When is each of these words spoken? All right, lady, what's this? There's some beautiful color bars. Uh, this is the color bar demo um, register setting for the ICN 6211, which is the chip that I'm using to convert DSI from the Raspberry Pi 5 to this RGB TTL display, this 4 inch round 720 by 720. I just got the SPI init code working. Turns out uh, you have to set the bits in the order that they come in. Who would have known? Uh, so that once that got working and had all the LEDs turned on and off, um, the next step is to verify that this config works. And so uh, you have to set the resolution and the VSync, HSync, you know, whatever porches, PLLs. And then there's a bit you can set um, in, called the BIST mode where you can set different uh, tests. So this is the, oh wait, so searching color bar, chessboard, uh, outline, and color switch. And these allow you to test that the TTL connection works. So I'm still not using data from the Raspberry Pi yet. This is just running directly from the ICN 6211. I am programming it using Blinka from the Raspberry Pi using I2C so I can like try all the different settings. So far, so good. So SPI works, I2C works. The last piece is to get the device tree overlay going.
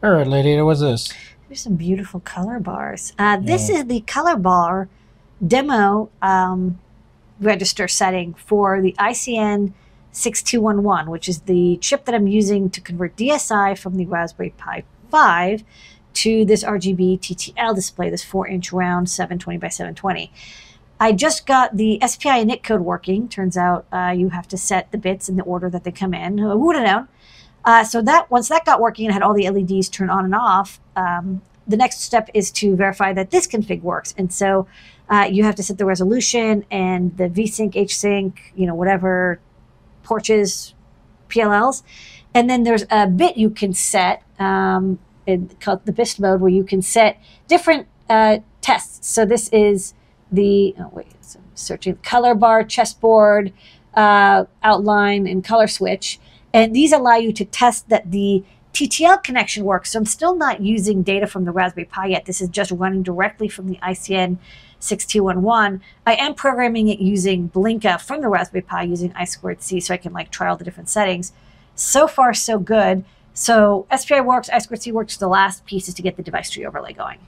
All 0.00 0.12
right, 0.12 0.28
lady, 0.28 0.60
what's 0.62 0.78
this? 0.78 1.12
There's 1.48 1.62
some 1.62 1.74
beautiful 1.74 2.20
color 2.20 2.60
bars. 2.60 3.14
Uh, 3.18 3.36
this 3.36 3.68
is 3.68 3.86
the 3.86 4.02
color 4.02 4.36
bar 4.36 4.88
demo 5.44 6.08
um, 6.22 6.78
register 7.40 7.88
setting 7.88 8.34
for 8.34 8.80
the 8.80 8.94
ICN 9.00 9.72
6211, 10.12 11.10
which 11.10 11.28
is 11.28 11.40
the 11.40 11.78
chip 11.78 12.04
that 12.04 12.14
I'm 12.14 12.28
using 12.28 12.70
to 12.70 12.80
convert 12.80 13.16
DSI 13.16 13.76
from 13.76 13.96
the 13.96 14.06
Raspberry 14.06 14.50
Pi 14.50 14.84
5 15.10 15.64
to 16.14 16.44
this 16.44 16.62
RGB 16.62 17.18
TTL 17.18 17.74
display, 17.74 18.08
this 18.08 18.22
4 18.22 18.46
inch 18.46 18.72
round 18.72 19.10
720 19.10 19.58
by 19.58 19.68
720. 19.68 20.30
I 21.00 21.10
just 21.10 21.44
got 21.44 21.76
the 21.76 21.98
SPI 22.06 22.44
init 22.44 22.62
code 22.62 22.82
working. 22.82 23.28
Turns 23.28 23.56
out 23.56 23.84
uh, 23.90 24.14
you 24.16 24.28
have 24.28 24.46
to 24.46 24.56
set 24.56 24.92
the 24.92 24.98
bits 24.98 25.28
in 25.28 25.36
the 25.36 25.42
order 25.42 25.68
that 25.68 25.82
they 25.82 25.90
come 25.90 26.14
in. 26.14 26.38
Who 26.38 26.56
would 26.56 26.76
have 26.76 26.86
known? 26.86 27.08
Uh, 27.68 27.84
so 27.84 28.00
that 28.00 28.30
once 28.30 28.48
that 28.48 28.64
got 28.64 28.80
working 28.80 29.04
and 29.04 29.12
had 29.12 29.22
all 29.22 29.34
the 29.34 29.46
LEDs 29.50 29.90
turned 29.90 30.10
on 30.10 30.24
and 30.24 30.34
off, 30.34 30.80
um, 30.96 31.42
the 31.66 31.76
next 31.76 32.00
step 32.00 32.30
is 32.32 32.50
to 32.50 32.74
verify 32.74 33.12
that 33.12 33.30
this 33.30 33.46
config 33.46 33.82
works. 33.82 34.14
And 34.16 34.32
so 34.32 34.66
uh, 35.10 35.28
you 35.30 35.44
have 35.44 35.54
to 35.56 35.62
set 35.62 35.76
the 35.76 35.84
resolution 35.84 36.64
and 36.70 37.14
the 37.18 37.28
VSync, 37.28 37.74
HSync, 37.74 38.38
you 38.56 38.66
know, 38.66 38.74
whatever 38.74 39.38
porches, 40.02 40.72
PLLs. 41.28 41.82
And 42.32 42.48
then 42.48 42.62
there's 42.62 42.86
a 42.90 43.06
bit 43.06 43.36
you 43.36 43.50
can 43.50 43.74
set 43.74 44.22
um, 44.38 44.98
in, 45.26 45.50
called 45.60 45.84
the 45.84 45.92
BIST 45.92 46.20
mode 46.20 46.40
where 46.40 46.50
you 46.50 46.64
can 46.64 46.80
set 46.80 47.20
different 47.48 47.86
uh, 48.08 48.38
tests. 48.62 49.06
So 49.06 49.26
this 49.26 49.50
is 49.50 49.92
the, 50.32 50.74
oh 50.78 50.88
wait, 50.94 51.12
so 51.20 51.38
searching 51.54 51.96
color 51.96 52.34
bar, 52.34 52.64
chessboard, 52.64 53.52
uh, 53.92 54.46
outline, 54.62 55.26
and 55.26 55.44
color 55.44 55.66
switch. 55.66 56.18
And 56.52 56.74
these 56.74 56.92
allow 56.92 57.16
you 57.16 57.32
to 57.32 57.44
test 57.44 57.88
that 57.88 58.10
the 58.10 58.44
TTL 58.72 59.22
connection 59.22 59.64
works. 59.64 59.92
So 59.92 59.98
I'm 59.98 60.06
still 60.06 60.36
not 60.36 60.60
using 60.60 61.02
data 61.02 61.26
from 61.26 61.44
the 61.44 61.52
Raspberry 61.52 61.86
Pi 61.86 62.06
yet. 62.06 62.26
This 62.26 62.40
is 62.40 62.48
just 62.48 62.70
running 62.70 63.02
directly 63.02 63.48
from 63.48 63.68
the 63.68 63.76
ICN 63.76 64.38
6211. 64.80 65.80
I 66.06 66.14
am 66.14 66.34
programming 66.34 66.88
it 66.88 67.00
using 67.00 67.48
Blinka 67.48 68.00
from 68.00 68.20
the 68.20 68.28
Raspberry 68.28 68.62
Pi 68.62 68.84
using 68.84 69.10
I2C 69.12 69.82
so 69.82 69.94
I 69.94 69.96
can 69.96 70.12
like 70.12 70.30
try 70.30 70.48
all 70.48 70.56
the 70.56 70.64
different 70.64 70.88
settings. 70.88 71.32
So 71.74 72.06
far, 72.06 72.32
so 72.34 72.58
good. 72.58 73.04
So 73.34 73.86
SPI 73.96 74.20
works, 74.20 74.48
I2C 74.48 74.92
works. 74.92 75.16
The 75.16 75.28
last 75.28 75.64
piece 75.64 75.88
is 75.88 75.94
to 75.94 76.02
get 76.02 76.16
the 76.16 76.22
device 76.22 76.50
tree 76.50 76.66
overlay 76.66 76.92
going. 76.92 77.18